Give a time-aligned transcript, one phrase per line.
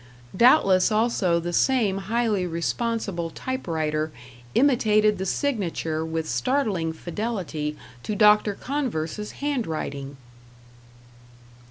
[0.35, 4.11] Doubtless also the same highly responsible typewriter
[4.55, 8.55] imitated the signature with startling fidelity to Dr.
[8.55, 10.17] Converse's handwriting!